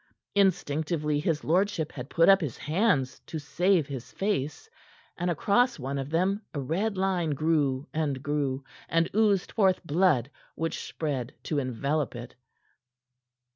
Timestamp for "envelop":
11.59-12.15